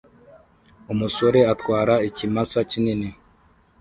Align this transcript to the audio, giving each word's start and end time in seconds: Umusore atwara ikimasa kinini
Umusore 0.93 1.39
atwara 1.53 1.93
ikimasa 2.07 2.59
kinini 2.69 3.09